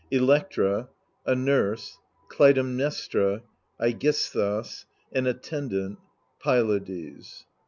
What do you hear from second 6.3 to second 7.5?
Pylades.